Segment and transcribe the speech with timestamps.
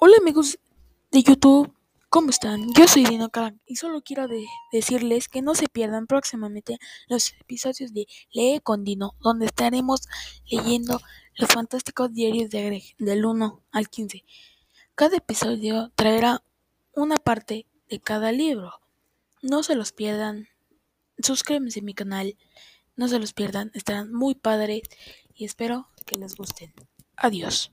[0.00, 0.60] Hola amigos
[1.10, 1.74] de YouTube,
[2.08, 2.72] ¿cómo están?
[2.72, 4.28] Yo soy Dino Crack y solo quiero
[4.70, 6.78] decirles que no se pierdan próximamente
[7.08, 10.02] los episodios de Lee con Dino, donde estaremos
[10.48, 11.00] leyendo
[11.34, 14.24] los fantásticos diarios de Greg del 1 al 15.
[14.94, 16.44] Cada episodio traerá
[16.92, 18.80] una parte de cada libro.
[19.42, 20.46] No se los pierdan.
[21.18, 22.36] Suscríbanse a mi canal.
[22.94, 23.72] No se los pierdan.
[23.74, 24.82] Estarán muy padres
[25.34, 26.72] y espero que les gusten.
[27.16, 27.68] Adiós.